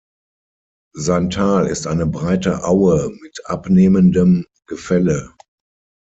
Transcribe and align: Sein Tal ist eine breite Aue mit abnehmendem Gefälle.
Sein 0.95 1.29
Tal 1.29 1.67
ist 1.67 1.85
eine 1.85 2.07
breite 2.07 2.63
Aue 2.63 3.11
mit 3.21 3.41
abnehmendem 3.45 4.47
Gefälle. 4.65 5.35